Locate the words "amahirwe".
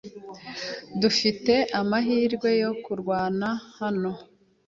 1.79-2.49